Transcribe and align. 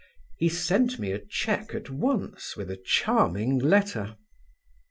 He 0.37 0.49
sent 0.49 0.97
me 0.97 1.11
a 1.11 1.19
cheque 1.23 1.75
at 1.75 1.91
once 1.91 2.57
with 2.57 2.71
a 2.71 2.81
charming 2.83 3.59
letter. 3.59 4.17